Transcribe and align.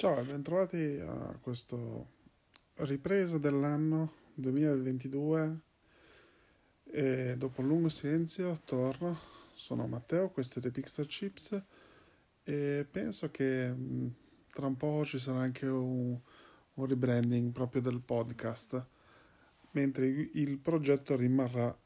Ciao 0.00 0.18
e 0.18 0.22
bentrovati 0.22 0.98
a 1.06 1.36
questa 1.42 1.76
ripresa 2.76 3.36
dell'anno 3.36 4.14
2022 4.32 5.60
e 6.84 7.34
dopo 7.36 7.60
un 7.60 7.66
lungo 7.66 7.90
silenzio 7.90 8.58
torno, 8.64 9.18
sono 9.52 9.86
Matteo, 9.86 10.30
questo 10.30 10.58
è 10.58 10.62
The 10.62 10.70
Pixar 10.70 11.04
Chips. 11.04 11.62
E 12.44 12.86
penso 12.90 13.30
che 13.30 13.74
tra 14.50 14.64
un 14.64 14.76
po' 14.78 15.04
ci 15.04 15.18
sarà 15.18 15.40
anche 15.40 15.66
un, 15.66 16.18
un 16.72 16.86
rebranding 16.86 17.52
proprio 17.52 17.82
del 17.82 18.00
podcast, 18.00 18.82
mentre 19.72 20.06
il 20.06 20.56
progetto 20.60 21.14
rimarrà 21.14 21.78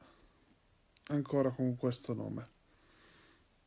ancora 1.09 1.51
con 1.51 1.75
questo 1.75 2.15
nome. 2.15 2.49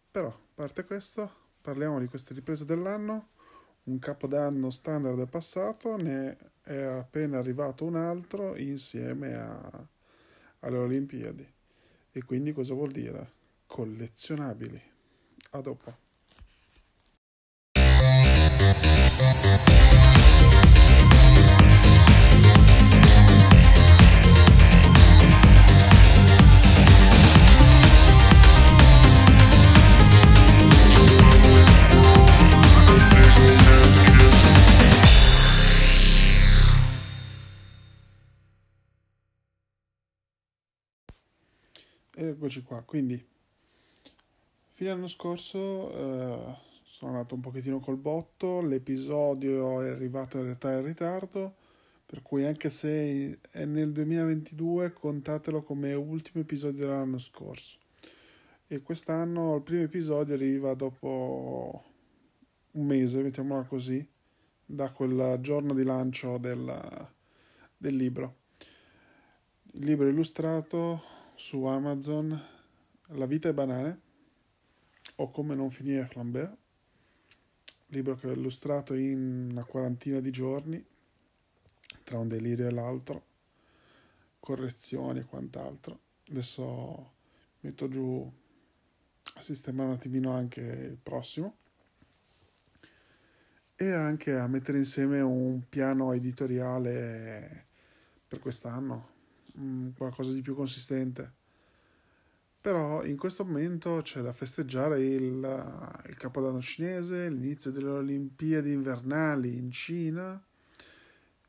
Però, 0.10 0.30
a 0.30 0.40
parte 0.56 0.86
questo, 0.86 1.30
parliamo 1.60 2.00
di 2.00 2.08
queste 2.08 2.34
riprese 2.34 2.64
dell'anno 2.64 3.36
un 3.88 4.00
capodanno 4.00 4.70
standard 4.70 5.20
è 5.22 5.26
passato, 5.28 5.96
ne 5.96 6.38
è 6.62 6.82
appena 6.82 7.40
arrivato 7.40 7.86
un 7.86 7.96
altro 7.96 8.58
insieme 8.58 9.34
a, 9.34 9.88
alle 10.60 10.78
Olimpiadi. 10.78 11.54
E 12.12 12.24
quindi 12.24 12.52
cosa 12.52 12.74
vuol 12.74 12.92
dire? 12.92 13.32
Collezionabili. 13.66 14.82
A 15.52 15.62
dopo. 15.62 16.07
Eccoci 42.28 42.62
qua, 42.62 42.82
quindi 42.82 43.26
fino 44.68 44.92
all'anno 44.92 45.08
scorso 45.08 45.92
eh, 45.94 46.58
sono 46.84 47.12
andato 47.12 47.36
un 47.36 47.40
pochettino 47.40 47.80
col 47.80 47.96
botto, 47.96 48.60
l'episodio 48.60 49.82
è 49.82 49.88
arrivato 49.88 50.38
in 50.38 50.44
realtà 50.44 50.74
in 50.74 50.84
ritardo, 50.84 51.56
per 52.06 52.22
cui 52.22 52.46
anche 52.46 52.70
se 52.70 53.40
è 53.50 53.64
nel 53.64 53.94
2022 53.94 54.92
contatelo 54.92 55.64
come 55.64 55.94
ultimo 55.94 56.44
episodio 56.44 56.86
dell'anno 56.86 57.18
scorso. 57.18 57.80
E 58.68 58.82
quest'anno 58.82 59.56
il 59.56 59.62
primo 59.62 59.84
episodio 59.84 60.34
arriva 60.34 60.74
dopo 60.74 61.84
un 62.72 62.86
mese, 62.86 63.22
mettiamola 63.24 63.64
così, 63.64 64.06
da 64.66 64.92
quel 64.92 65.38
giorno 65.40 65.74
di 65.74 65.84
lancio 65.84 66.38
del, 66.38 67.10
del 67.78 67.96
libro. 67.96 68.36
Il 69.72 69.86
libro 69.86 70.10
illustrato 70.10 71.16
su 71.38 71.64
Amazon 71.66 72.46
La 73.10 73.28
vita 73.28 73.48
è 73.48 73.54
banale 73.54 74.02
o 75.18 75.30
Come 75.30 75.54
non 75.54 75.70
finire 75.70 76.08
flambé, 76.08 76.58
libro 77.88 78.16
che 78.16 78.28
ho 78.28 78.32
illustrato 78.34 78.96
in 78.96 79.50
una 79.52 79.64
quarantina 79.64 80.20
di 80.20 80.32
giorni, 80.32 80.84
tra 82.04 82.18
un 82.18 82.28
delirio 82.28 82.68
e 82.68 82.72
l'altro, 82.72 83.26
correzioni 84.40 85.20
e 85.20 85.26
quant'altro. 85.26 86.00
Adesso 86.30 87.14
metto 87.62 87.88
giù 87.88 88.32
a 89.36 89.42
sistemare 89.42 89.90
un 89.90 89.96
attimino 89.96 90.32
anche 90.34 90.62
il 90.62 90.98
prossimo 91.02 91.58
e 93.76 93.92
anche 93.92 94.36
a 94.36 94.48
mettere 94.48 94.80
insieme 94.80 95.22
un 95.22 95.62
piano 95.70 96.14
editoriale 96.14 97.68
per 98.28 98.40
quest'anno 98.40 99.17
Qualcosa 99.96 100.32
di 100.32 100.42
più 100.42 100.54
consistente. 100.54 101.34
Però 102.62 103.04
in 103.04 103.18
questo 103.18 103.46
momento 103.46 104.02
c'è 104.04 104.22
da 104.22 104.34
festeggiare 104.34 105.02
il, 105.02 106.04
il 106.08 106.18
Capodanno 106.18 106.62
cinese, 106.62 107.30
l'inizio 107.30 107.72
delle 107.72 107.90
Olimpiadi 107.90 108.72
invernali 108.72 109.58
in 109.58 109.72
Cina 109.72 110.44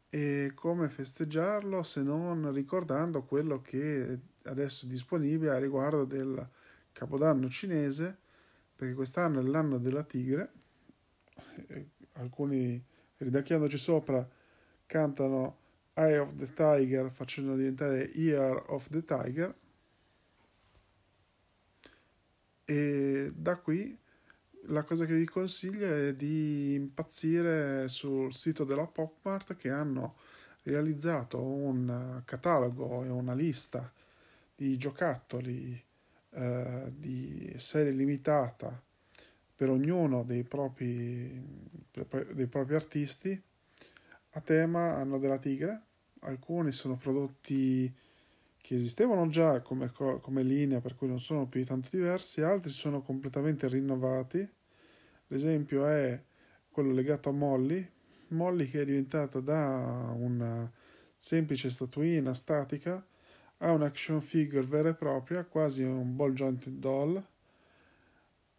e 0.08 0.52
come 0.54 0.88
festeggiarlo 0.88 1.82
se 1.82 2.02
non 2.02 2.50
ricordando 2.52 3.24
quello 3.24 3.60
che 3.60 4.20
adesso 4.44 4.86
è 4.86 4.88
disponibile 4.88 5.50
a 5.50 5.58
riguardo 5.58 6.04
del 6.04 6.48
Capodanno 6.92 7.48
cinese, 7.50 8.16
perché 8.74 8.94
quest'anno 8.94 9.40
è 9.40 9.42
l'anno 9.42 9.78
della 9.78 10.04
tigre, 10.04 10.52
alcuni 12.12 12.82
ridacchiandoci 13.18 13.76
sopra 13.76 14.26
cantano 14.86 15.56
Eye 15.98 16.16
of 16.16 16.36
the 16.36 16.52
Tiger 16.54 17.10
facendo 17.10 17.56
diventare 17.56 18.12
Ear 18.12 18.62
of 18.68 18.88
the 18.88 19.04
Tiger. 19.04 19.52
E 22.64 23.32
da 23.34 23.56
qui 23.56 23.98
la 24.66 24.84
cosa 24.84 25.06
che 25.06 25.14
vi 25.14 25.24
consiglio 25.24 25.92
è 25.92 26.14
di 26.14 26.74
impazzire 26.74 27.88
sul 27.88 28.32
sito 28.32 28.62
della 28.62 28.86
Popmart 28.86 29.56
che 29.56 29.70
hanno 29.70 30.16
realizzato 30.62 31.42
un 31.42 32.22
catalogo 32.24 33.02
e 33.02 33.08
una 33.08 33.34
lista 33.34 33.92
di 34.54 34.76
giocattoli 34.76 35.82
eh, 36.30 36.92
di 36.94 37.52
serie 37.56 37.92
limitata 37.92 38.80
per 39.56 39.68
ognuno 39.68 40.22
dei 40.22 40.44
propri, 40.44 41.42
dei 42.32 42.46
propri 42.46 42.74
artisti. 42.76 43.42
A 44.32 44.40
tema 44.40 44.94
Anno 44.94 45.18
della 45.18 45.38
Tigre 45.38 45.86
alcuni 46.20 46.72
sono 46.72 46.96
prodotti 46.96 47.92
che 48.60 48.74
esistevano 48.74 49.28
già 49.28 49.60
come, 49.60 49.90
come 49.92 50.42
linea, 50.42 50.80
per 50.80 50.94
cui 50.94 51.08
non 51.08 51.20
sono 51.20 51.46
più 51.46 51.64
tanto 51.64 51.88
diversi, 51.90 52.42
altri 52.42 52.70
sono 52.70 53.02
completamente 53.02 53.68
rinnovati. 53.68 54.46
L'esempio 55.28 55.86
è 55.86 56.22
quello 56.70 56.92
legato 56.92 57.30
a 57.30 57.32
Molly, 57.32 57.88
Molly 58.28 58.68
che 58.68 58.82
è 58.82 58.84
diventata 58.84 59.40
da 59.40 60.12
una 60.16 60.70
semplice 61.16 61.70
statuina 61.70 62.32
statica 62.34 63.04
a 63.58 63.72
un 63.72 63.82
action 63.82 64.20
figure 64.20 64.66
vera 64.66 64.90
e 64.90 64.94
propria, 64.94 65.44
quasi 65.44 65.82
un 65.82 66.14
ball 66.14 66.32
jointed 66.32 66.74
doll. 66.74 67.24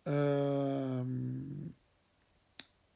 Ehm, 0.04 1.74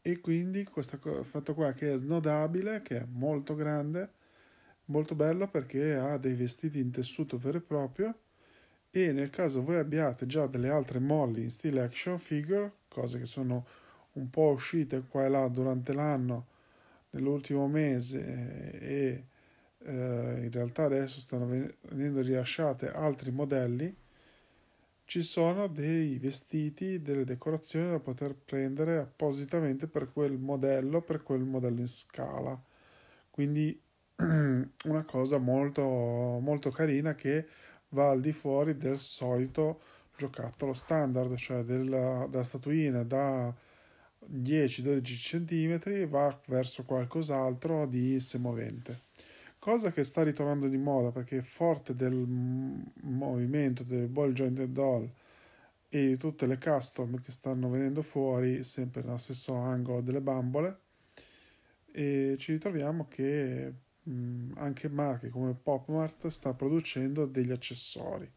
e 0.01 0.19
quindi 0.19 0.65
questo 0.65 0.97
fatto 1.23 1.53
qua 1.53 1.71
che 1.73 1.93
è 1.93 1.97
snodabile, 1.97 2.81
che 2.81 2.97
è 2.97 3.05
molto 3.09 3.55
grande, 3.55 4.11
molto 4.85 5.15
bello 5.15 5.47
perché 5.47 5.95
ha 5.95 6.17
dei 6.17 6.35
vestiti 6.35 6.79
in 6.79 6.91
tessuto 6.91 7.37
vero 7.37 7.57
e 7.57 7.61
proprio 7.61 8.17
e 8.91 9.11
nel 9.11 9.29
caso 9.29 9.63
voi 9.63 9.77
abbiate 9.77 10.25
già 10.25 10.45
delle 10.45 10.69
altre 10.69 10.99
molli 10.99 11.41
in 11.41 11.49
stile 11.49 11.81
action 11.81 12.19
figure, 12.19 12.71
cose 12.87 13.19
che 13.19 13.25
sono 13.25 13.65
un 14.13 14.29
po' 14.29 14.51
uscite 14.51 15.03
qua 15.07 15.25
e 15.25 15.29
là 15.29 15.47
durante 15.47 15.93
l'anno 15.93 16.47
nell'ultimo 17.11 17.67
mese 17.67 18.79
e 18.79 19.25
eh, 19.85 20.43
in 20.43 20.51
realtà 20.51 20.83
adesso 20.83 21.19
stanno 21.19 21.47
venendo 21.47 22.21
rilasciate 22.21 22.91
altri 22.91 23.31
modelli, 23.31 23.95
ci 25.05 25.21
sono 25.21 25.67
dei 25.67 26.17
vestiti, 26.17 27.01
delle 27.01 27.25
decorazioni 27.25 27.89
da 27.89 27.99
poter 27.99 28.35
prendere 28.35 28.97
appositamente 28.97 29.87
per 29.87 30.11
quel 30.11 30.37
modello, 30.37 31.01
per 31.01 31.23
quel 31.23 31.41
modello 31.41 31.79
in 31.81 31.87
scala. 31.87 32.59
Quindi 33.29 33.79
una 34.85 35.03
cosa 35.03 35.37
molto, 35.37 35.83
molto 35.83 36.71
carina 36.71 37.15
che 37.15 37.47
va 37.89 38.09
al 38.09 38.21
di 38.21 38.31
fuori 38.31 38.77
del 38.77 38.97
solito 38.97 39.81
giocattolo 40.15 40.73
standard, 40.73 41.35
cioè 41.35 41.63
della, 41.63 42.27
della 42.29 42.43
statuina 42.43 43.03
da 43.03 43.53
10-12 44.31 45.01
cm 45.01 46.07
va 46.07 46.39
verso 46.47 46.83
qualcos'altro 46.83 47.85
di 47.85 48.19
semovente. 48.19 49.01
Cosa 49.59 49.91
che 49.91 50.03
sta 50.03 50.23
ritornando 50.23 50.67
di 50.67 50.77
moda 50.77 51.11
perché 51.11 51.41
forte 51.41 51.95
del 51.95 52.13
movimento 53.01 53.83
del 53.83 54.07
ball 54.07 54.33
jointed 54.33 54.69
doll 54.69 55.09
e 55.87 56.07
di 56.07 56.17
tutte 56.17 56.45
le 56.45 56.57
custom 56.57 57.21
che 57.21 57.31
stanno 57.31 57.69
venendo 57.69 58.01
fuori 58.01 58.63
sempre 58.63 59.03
nello 59.03 59.17
stesso 59.17 59.55
angolo 59.55 60.01
delle 60.01 60.21
bambole 60.21 60.79
e 61.91 62.35
ci 62.39 62.53
ritroviamo 62.53 63.07
che 63.07 63.71
mm, 64.09 64.53
anche 64.55 64.89
marche 64.89 65.29
come 65.29 65.53
Popmart 65.53 66.27
sta 66.27 66.53
producendo 66.53 67.25
degli 67.25 67.51
accessori. 67.51 68.31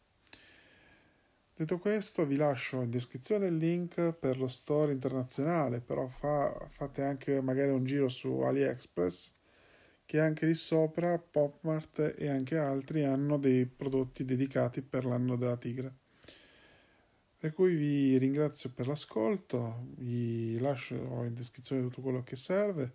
Detto 1.58 1.78
questo, 1.78 2.26
vi 2.26 2.36
lascio 2.36 2.82
in 2.82 2.90
descrizione 2.90 3.46
il 3.46 3.56
link 3.56 4.12
per 4.12 4.36
lo 4.36 4.46
store 4.46 4.92
internazionale, 4.92 5.80
però 5.80 6.06
fa, 6.06 6.54
fate 6.68 7.02
anche 7.02 7.40
magari 7.40 7.70
un 7.70 7.84
giro 7.84 8.10
su 8.10 8.40
AliExpress, 8.40 9.32
che 10.04 10.20
anche 10.20 10.44
lì 10.44 10.52
sopra 10.52 11.18
Popmart 11.18 12.14
e 12.18 12.28
anche 12.28 12.58
altri 12.58 13.04
hanno 13.04 13.38
dei 13.38 13.64
prodotti 13.64 14.26
dedicati 14.26 14.82
per 14.82 15.06
l'anno 15.06 15.36
della 15.36 15.56
tigre. 15.56 15.94
Per 17.38 17.54
cui 17.54 17.74
vi 17.74 18.18
ringrazio 18.18 18.70
per 18.70 18.86
l'ascolto, 18.86 19.86
vi 19.96 20.58
lascio 20.58 20.94
in 21.24 21.32
descrizione 21.32 21.80
tutto 21.80 22.02
quello 22.02 22.22
che 22.22 22.36
serve, 22.36 22.92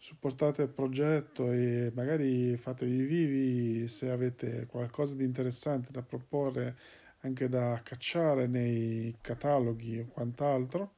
supportate 0.00 0.62
il 0.62 0.68
progetto 0.68 1.50
e 1.50 1.90
magari 1.92 2.56
fatevi 2.56 3.04
vivi 3.04 3.88
se 3.88 4.10
avete 4.10 4.66
qualcosa 4.66 5.16
di 5.16 5.24
interessante 5.24 5.90
da 5.90 6.02
proporre 6.02 6.76
anche 7.22 7.48
da 7.48 7.80
cacciare 7.82 8.46
nei 8.46 9.16
cataloghi 9.20 9.98
o 9.98 10.06
quant'altro, 10.06 10.94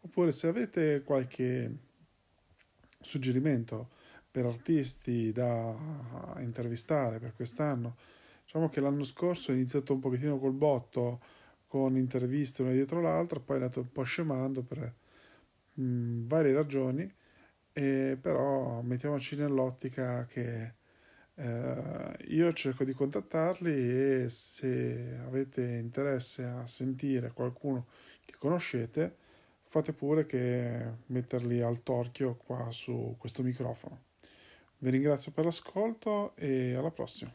oppure 0.00 0.30
se 0.30 0.46
avete 0.46 1.02
qualche 1.02 1.76
suggerimento 3.00 3.90
per 4.30 4.46
artisti 4.46 5.32
da 5.32 5.74
intervistare 6.38 7.18
per 7.18 7.34
quest'anno. 7.34 7.96
Diciamo 8.44 8.68
che 8.68 8.80
l'anno 8.80 9.02
scorso 9.02 9.50
ho 9.50 9.54
iniziato 9.54 9.92
un 9.92 9.98
pochettino 9.98 10.38
col 10.38 10.52
botto 10.52 11.20
con 11.66 11.96
interviste 11.96 12.62
una 12.62 12.70
dietro 12.70 13.00
l'altra, 13.00 13.40
poi 13.40 13.56
è 13.56 13.60
andato 13.60 13.80
un 13.80 13.90
po' 13.90 14.04
scemando 14.04 14.62
per 14.62 14.94
mh, 15.74 16.26
varie 16.26 16.52
ragioni, 16.52 17.12
e 17.78 18.16
però 18.18 18.80
mettiamoci 18.80 19.36
nell'ottica 19.36 20.24
che 20.24 20.72
eh, 21.34 22.16
io 22.28 22.50
cerco 22.54 22.84
di 22.84 22.94
contattarli 22.94 23.70
e 23.70 24.26
se 24.30 25.20
avete 25.22 25.60
interesse 25.62 26.44
a 26.44 26.66
sentire 26.66 27.32
qualcuno 27.32 27.88
che 28.24 28.34
conoscete, 28.38 29.14
fate 29.64 29.92
pure 29.92 30.24
che 30.24 30.90
metterli 31.08 31.60
al 31.60 31.82
torchio 31.82 32.36
qua 32.36 32.70
su 32.70 33.14
questo 33.18 33.42
microfono. 33.42 34.04
Vi 34.78 34.88
ringrazio 34.88 35.30
per 35.30 35.44
l'ascolto 35.44 36.34
e 36.34 36.74
alla 36.76 36.90
prossima. 36.90 37.30